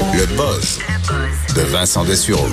[0.00, 0.78] Le buzz
[1.54, 2.46] de Vincent Dessureau.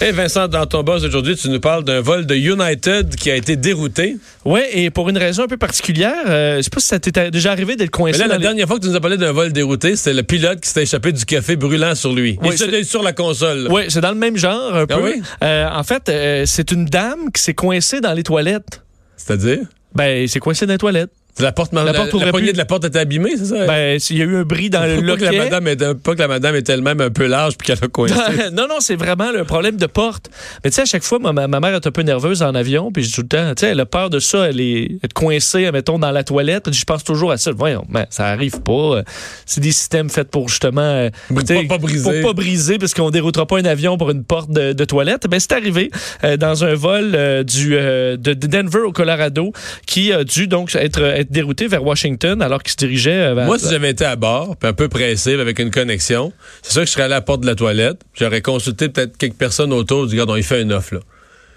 [0.00, 3.34] Hey Vincent, dans ton boss aujourd'hui, tu nous parles d'un vol de United qui a
[3.34, 4.16] été dérouté.
[4.44, 7.30] Oui, et pour une raison un peu particulière, euh, je sais pas si ça t'est
[7.32, 8.12] déjà arrivé d'être coincé.
[8.18, 10.14] Mais là, la les- dernière fois que tu nous as parlé d'un vol dérouté, c'était
[10.14, 12.38] le pilote qui s'était échappé du café brûlant sur lui.
[12.42, 13.66] Oui, Il était sur la console.
[13.68, 15.02] Oui, c'est dans le même genre un peu.
[15.02, 15.20] oui?
[15.42, 18.82] Euh, en fait, euh, c'est une dame qui s'est coincée dans les toilettes.
[19.16, 19.60] C'est-à-dire?
[19.96, 21.10] Ben, c'est coincée dans les toilettes.
[21.38, 22.52] La porte, la, La porte la poignée plus.
[22.54, 23.66] de la porte était abîmée, c'est ça?
[23.66, 25.38] Ben, il y a eu un bris dans le pas, que la loquet.
[25.50, 28.14] madame est, pas que la madame est elle-même un peu large puis qu'elle a coincé.
[28.52, 30.30] non, non, c'est vraiment le problème de porte.
[30.64, 32.90] Mais tu sais, à chaque fois, ma, ma- mère est un peu nerveuse en avion,
[32.90, 34.92] puis je dis tout le temps, tu sais, elle a peur de ça, elle est
[35.04, 36.72] être coincée, mettons, dans la toilette.
[36.72, 37.50] Je pense toujours à ça.
[37.52, 39.02] Voyons, ben, ça arrive pas.
[39.44, 40.80] C'est des systèmes faits pour justement.
[40.80, 42.20] euh, Pour pas- briser.
[42.22, 45.26] Pour pas briser, parce qu'on déroutera pas un avion pour une porte de, de toilette.
[45.28, 45.90] Ben, c'est arrivé
[46.24, 49.52] euh, dans un vol euh, du, euh, de, de Denver au Colorado
[49.86, 53.46] qui a dû donc être, être dérouté vers Washington alors qu'il se dirigeait euh, vers.
[53.46, 56.82] Moi, si j'avais été à bord, puis un peu pressé, avec une connexion, c'est sûr
[56.82, 59.36] que je serais allé à la porte de la toilette, puis j'aurais consulté peut-être quelques
[59.36, 61.00] personnes autour, du gars, on il fait une offre, là.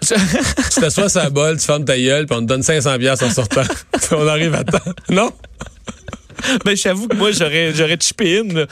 [0.00, 3.26] tu t'assois sur la bol, tu fermes ta gueule, puis on te donne 500 piastres
[3.26, 3.62] en sortant.
[4.12, 4.78] On arrive à temps.
[5.10, 5.30] Non?
[6.64, 8.64] ben, j'avoue que moi, j'aurais, j'aurais chippé in.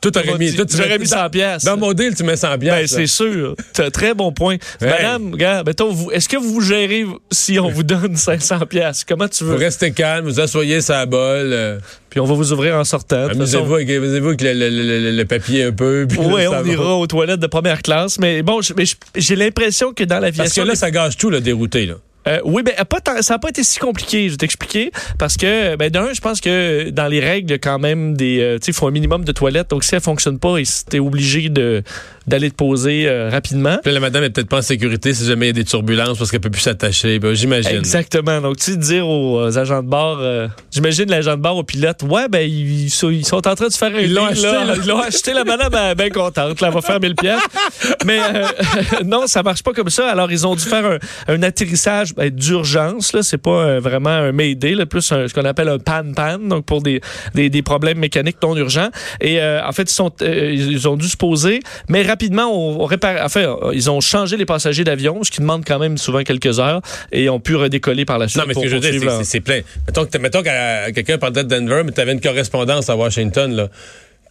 [0.00, 1.64] Tout aurait mis, toi, tu J'aurais mis 100 pièces.
[1.64, 2.96] Dans mon deal, tu mets 100 Ben, piastres.
[2.96, 3.54] c'est sûr.
[3.74, 4.54] C'est un très bon point.
[4.80, 4.88] Hey.
[4.88, 9.04] Madame, regarde, mettons, vous, est-ce que vous vous gérez si on vous donne 500 pièces
[9.06, 9.56] Comment tu Vous veux?
[9.58, 13.28] restez calme, vous asseyez la bol, euh, Puis on va vous ouvrir en sortant.
[13.28, 16.06] Amusez-vous avec, amusez-vous avec le, le- le- le papier un peu.
[16.10, 16.62] ça on va.
[16.66, 18.18] ira aux toilettes de première classe.
[18.18, 18.60] Mais bon,
[19.16, 20.64] j'ai l'impression que dans Parce que l'aviation.
[20.64, 21.94] là, ça gâche tout, le dérouté, là.
[22.28, 22.74] Euh, oui, ben,
[23.20, 24.90] ça n'a pas été si compliqué, je vais t'expliquer.
[25.18, 28.40] Parce que, ben, d'un, je pense que dans les règles, quand même des.
[28.40, 29.70] euh, tu sais, il faut un minimum de toilettes.
[29.70, 31.82] Donc, si elle fonctionne pas, tu es obligé de,
[32.30, 33.76] d'aller te poser euh, rapidement.
[33.82, 36.16] Puis la madame est peut-être pas en sécurité si jamais il y a des turbulences
[36.16, 37.18] parce qu'elle peut plus s'attacher.
[37.18, 37.76] Ben, j'imagine.
[37.76, 38.40] Exactement.
[38.40, 41.64] Donc, tu sais, dire aux euh, agents de bord, euh, j'imagine l'agent de bord au
[41.64, 44.26] pilote, ouais, ben, ils, sont, ils sont en train de se faire un Ils l'ont
[44.26, 44.74] acheté, là.
[44.80, 47.40] Ils l'ont acheté, la madame est bien contente, là, elle va faire 1000 pièces.
[48.06, 48.44] Mais euh,
[49.04, 50.08] non, ça marche pas comme ça.
[50.08, 50.98] Alors, ils ont dû faire un,
[51.34, 53.22] un atterrissage ben, d'urgence, là.
[53.24, 56.64] C'est pas euh, vraiment un Mayday, là, plus un- ce qu'on appelle un pan-pan, donc
[56.64, 57.00] pour des,
[57.34, 58.90] des, des problèmes mécaniques non urgents.
[59.20, 62.84] Et euh, en fait, ils, sont, ils ont dû se poser, mais rapidement, on, on
[62.84, 66.22] répare, enfin, euh, ils ont changé les passagers d'avion, ce qui demande quand même souvent
[66.22, 66.80] quelques heures,
[67.12, 68.40] et ont pu redécoller par la suite.
[68.42, 69.60] Non, mais ce que je veux dire, c'est- plein.
[69.86, 73.52] Mettons que, mettons que quelqu'un partait de Denver, mais tu avais une correspondance à Washington,
[73.54, 73.68] là.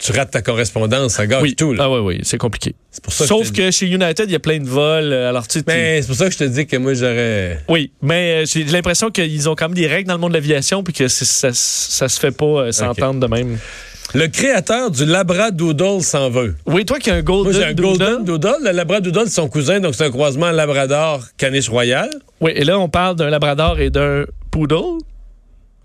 [0.02, 1.56] Tu rates ta correspondance, ça gâche Oui.
[1.56, 1.84] tout, là.
[1.84, 2.74] Ah oui, oui, c'est compliqué.
[2.90, 5.12] C'est pour ça Sauf que chez United, il y a plein de vols.
[5.12, 6.94] euh, Alors, tu sais, tu- Mais c'est pour ça que je te dis que moi,
[6.94, 7.60] j'aurais.
[7.68, 10.38] Oui, mais euh, j'ai l'impression qu'ils ont quand même des règles dans le monde de
[10.38, 13.58] l'aviation puis que ça, ça se fait pas euh, s'entendre de même.
[14.16, 16.56] Le créateur du Labradoodle s'en veut.
[16.66, 17.98] Oui, toi qui as un Moi, Golden j'ai un Doodle.
[18.00, 18.56] Golden Doodle.
[18.64, 22.10] Le Labradoodle, c'est son cousin, donc c'est un croisement Labrador caniche royal.
[22.42, 24.98] Oui, et là, on parle d'un Labrador et d'un Poodle.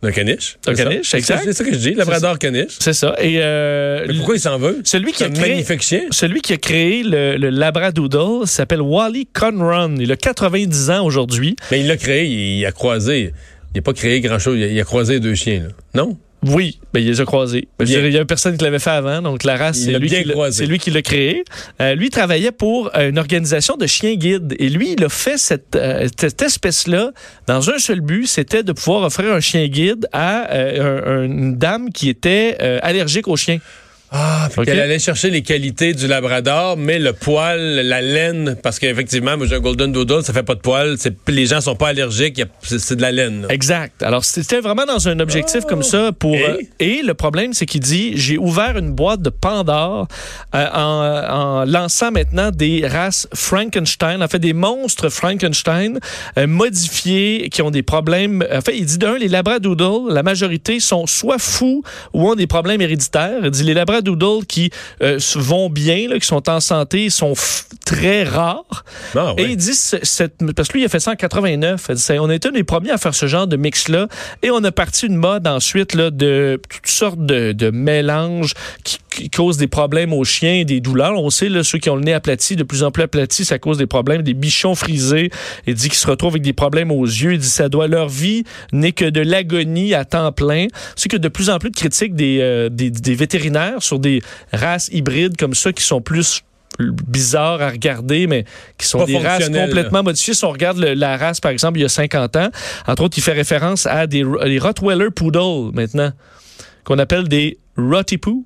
[0.03, 0.57] Un caniche.
[0.67, 1.43] Un caniche, C'est exact.
[1.45, 2.77] C'est ça que je dis, Labrador caniche.
[2.79, 3.15] C'est ça.
[3.21, 4.81] Et euh, Mais pourquoi il s'en veut?
[4.85, 6.03] celui qui a créé, magnifique chien.
[6.11, 9.97] celui qui a créé le, le Labradoodle s'appelle Wally Conron.
[9.99, 11.57] Il a 90 ans aujourd'hui.
[11.71, 13.33] Mais il l'a créé, il, a croisé.
[13.75, 14.59] Il n'a pas créé grand-chose.
[14.59, 15.69] Il, a- il a croisé deux chiens, là.
[15.95, 16.19] Non?
[16.47, 17.69] Oui, ben, il les a croisés.
[17.79, 20.25] Ben, Il y a personne qui l'avait fait avant, donc la race, c'est lui, qui
[20.25, 20.65] l'a- croisé.
[20.65, 21.45] c'est lui qui l'a créé.
[21.81, 24.55] Euh, lui il travaillait pour euh, une organisation de chiens guides.
[24.59, 27.13] Et lui, il a fait cette, euh, cette espèce-là
[27.47, 31.25] dans un seul but, c'était de pouvoir offrir un chien guide à euh, un- un-
[31.25, 33.59] une dame qui était allergique aux chiens.
[34.17, 34.67] Ah, puis Ok.
[34.67, 39.47] qu'elle allait chercher les qualités du Labrador, mais le poil, la laine, parce qu'effectivement, moi
[39.49, 40.95] j'ai un Golden Doodle, ça fait pas de poil,
[41.27, 43.43] les gens sont pas allergiques, c'est de la laine.
[43.43, 43.49] là.
[43.51, 44.01] Exact.
[44.05, 46.37] Alors, c'était vraiment dans un objectif comme ça pour.
[46.37, 46.45] Et?
[46.45, 50.07] euh, et le problème, c'est qu'il dit j'ai ouvert une boîte de Pandore
[50.55, 55.99] euh, en, en lançant maintenant des races Frankenstein, en fait, des monstres Frankenstein
[56.39, 58.45] euh, modifiés qui ont des problèmes.
[58.53, 61.83] En fait, il dit d'un, les Labradoodles, la majorité sont soit fous
[62.13, 63.41] ou ont des problèmes héréditaires.
[63.43, 64.04] Il dit les Labradoodles
[64.47, 64.71] qui
[65.03, 67.35] euh, vont bien, là, qui sont en santé, sont
[67.85, 68.85] très rares.
[69.17, 69.35] Ah.
[69.37, 71.87] Et il dit, ce- cette- parce que lui, il a fait ça en 89.
[71.89, 74.09] Il dit, c'est- on était un des premiers à faire ce genre de mix-là.
[74.43, 78.55] Et on a parti une mode ensuite là, de toutes sortes de, de mélanges
[78.85, 81.13] qui qui cause des problèmes aux chiens et des douleurs.
[81.15, 83.59] On sait, là, ceux qui ont le nez aplati, de plus en plus aplati, ça
[83.59, 85.31] cause des problèmes, des bichons frisés.
[85.67, 87.33] Il dit qu'ils se retrouvent avec des problèmes aux yeux.
[87.35, 90.67] Il dit ça doit leur vie n'est que de l'agonie à temps plein.
[90.97, 94.21] C'est que de plus en plus de critiques des, euh, des, des vétérinaires sur des
[94.53, 96.43] races hybrides comme ça qui sont plus
[96.81, 98.45] bizarres à regarder, mais
[98.79, 100.35] qui sont Pas des races complètement modifiées.
[100.35, 102.49] Si on regarde le- la race, par exemple, il y a 50 ans,
[102.89, 106.11] entre autres, il fait référence à des, des Rottweiler Poodle, maintenant,
[106.83, 108.45] qu'on appelle des Rottipoo.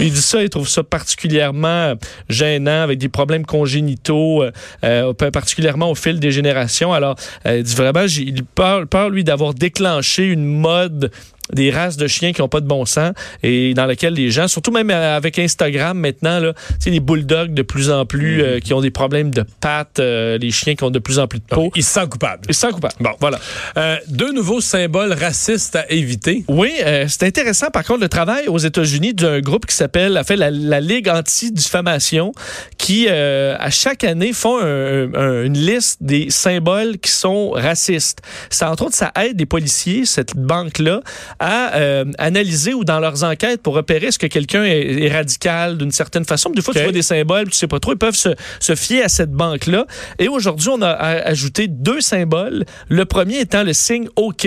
[0.00, 1.94] Il dit ça, il trouve ça particulièrement
[2.28, 4.52] gênant, avec des problèmes congénitaux, euh,
[4.84, 6.92] euh, particulièrement au fil des générations.
[6.92, 7.16] Alors,
[7.46, 11.10] euh, il dit vraiment, il peur, peur, lui, d'avoir déclenché une mode
[11.52, 13.12] des races de chiens qui n'ont pas de bon sens
[13.42, 17.54] et dans laquelle les gens, surtout même euh, avec Instagram maintenant, là, sais, les bulldogs
[17.54, 20.84] de plus en plus euh, qui ont des problèmes de pattes, euh, les chiens qui
[20.84, 21.70] ont de plus en plus de peau.
[21.74, 22.42] Il se sent coupable.
[22.48, 22.94] Ils sont coupables.
[23.00, 23.38] Bon, voilà.
[23.76, 26.44] Euh, deux nouveaux symboles racistes à éviter.
[26.48, 26.72] Oui,
[27.08, 27.70] c'est intéressant.
[27.70, 31.08] Par contre, le travail aux États-Unis d'un groupe qui s'appelle, a fait la, la Ligue
[31.08, 32.32] anti-diffamation,
[32.76, 38.20] qui à chaque année font un- un- une liste des symboles qui sont racistes.
[38.50, 41.00] Ça, entre autres, ça aide les policiers, cette banque-là,
[41.38, 45.78] à euh, analyser ou dans leurs enquêtes pour repérer est-ce que quelqu'un est, est radical
[45.78, 46.50] d'une certaine façon.
[46.50, 47.92] Des fois, tu vois des symboles, tu sais pas trop.
[47.92, 48.30] Ils peuvent se,
[48.60, 49.86] se fier à cette banque-là.
[50.18, 52.64] Et aujourd'hui, on a ajouté deux symboles.
[52.88, 54.46] Le premier étant le signe OK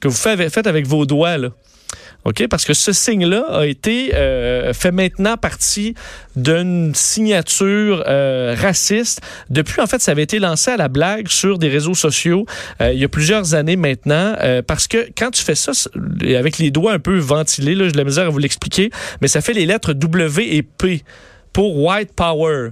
[0.00, 1.38] que vous faites avec vos doigts.
[1.38, 1.50] Là.
[2.24, 2.46] OK?
[2.48, 5.94] Parce que ce signe-là a été euh, fait maintenant partie
[6.36, 9.20] d'une signature euh, raciste.
[9.50, 12.46] Depuis, en fait, ça avait été lancé à la blague sur des réseaux sociaux
[12.80, 14.34] euh, il y a plusieurs années maintenant.
[14.42, 15.72] euh, parce que quand tu fais ça,
[16.36, 18.90] avec les doigts un peu ventilés, là, j'ai de la misère à vous l'expliquer,
[19.20, 21.02] mais ça fait les lettres W et P
[21.52, 22.70] pour White Power.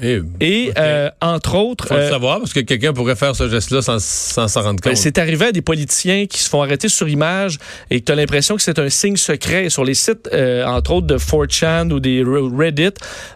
[0.00, 1.88] Et, Et, euh, entre autres...
[1.88, 4.90] faut le euh, savoir parce que quelqu'un pourrait faire ce geste-là sans s'en rendre Ben,
[4.90, 4.96] compte.
[4.96, 7.58] c'est arrivé à des politiciens qui se font arrêter sur image
[7.90, 9.68] et que tu as l'impression que c'est un signe secret.
[9.70, 12.94] Sur les sites, euh, entre autres, de 4chan ou des Re- Reddit,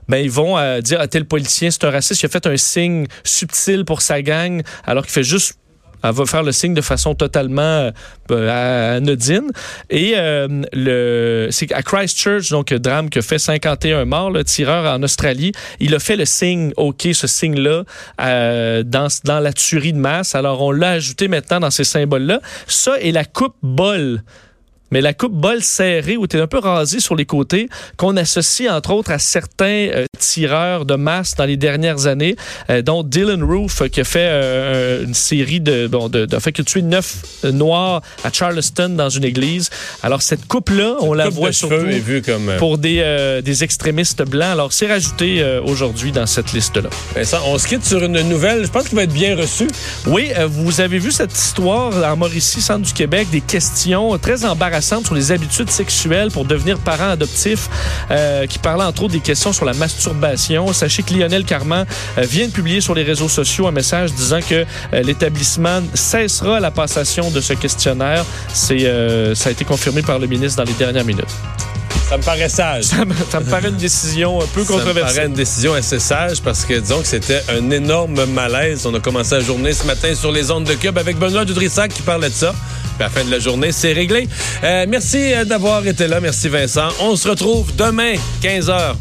[0.08, 2.56] ben, ils vont euh, dire à tel politicien, c'est un raciste, il a fait un
[2.56, 5.59] signe subtil pour sa gang, alors qu'il fait juste
[6.08, 7.91] elle va faire le signe de façon totalement
[8.31, 9.50] euh, anodine.
[9.91, 14.93] Et euh, le, c'est à Christchurch, donc drame qui a fait 51 morts, le tireur
[14.93, 17.85] en Australie, il a fait le signe OK, ce signe-là,
[18.20, 20.35] euh, dans, dans la tuerie de masse.
[20.35, 22.41] Alors on l'a ajouté maintenant dans ces symboles-là.
[22.67, 24.23] Ça et la coupe bol.
[24.93, 28.17] Mais la coupe bol serrée où tu es un peu rasé sur les côtés, qu'on
[28.17, 32.37] associe entre autres à certains euh, tireurs de masse dans les dernières années,
[32.71, 36.38] euh, dont Dylan Roof euh, qui a fait euh, une série de, bon, de, de
[36.38, 39.71] fait que tué neuf noirs à Charleston dans une église.
[40.05, 42.53] Alors cette coupe-là, on la Coupe voit surtout cheveux est vue comme.
[42.59, 44.53] pour des, des extrémistes blancs.
[44.53, 46.91] Alors c'est rajouté aujourd'hui dans cette liste-là.
[47.15, 48.65] Vincent, on se quitte sur une nouvelle.
[48.65, 49.67] Je pense qu'il va être bien reçu.
[50.06, 54.75] Oui, vous avez vu cette histoire en Mauricie, centre du Québec, des questions très embarrassantes
[54.81, 57.69] sur les habitudes sexuelles pour devenir parent adoptif,
[58.11, 60.73] euh, qui parlait entre autres des questions sur la masturbation.
[60.73, 61.87] Sachez que Lionel Carman
[62.19, 66.61] euh, vient de publier sur les réseaux sociaux un message disant que euh, l'établissement cessera
[66.61, 68.25] la passation de ce questionnaire.
[68.52, 68.87] C'est,
[69.34, 71.25] ça a été confirmé par le ministre dans les dernières minutes.
[72.08, 72.84] Ça me paraît sage.
[72.84, 75.25] Ça me, ça me paraît une décision un peu Ça me paraît controversée.
[75.26, 78.87] une décision assez sage parce que disons que c'était un énorme malaise.
[78.87, 81.93] On a commencé la journée ce matin sur les ondes de Cube avec Benoît Dudrissac
[81.93, 82.55] qui parlait de ça.
[82.96, 84.28] Puis à la fin de la journée, c'est réglé.
[84.64, 86.20] Euh, merci euh, d'avoir été là.
[86.20, 86.88] Merci Vincent.
[87.00, 88.94] On se retrouve demain, 15h.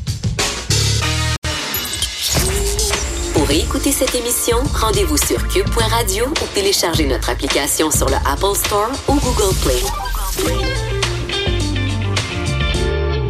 [3.33, 8.91] Pour écouter cette émission, rendez-vous sur cube.radio ou téléchargez notre application sur le Apple Store
[9.07, 10.84] ou Google Play.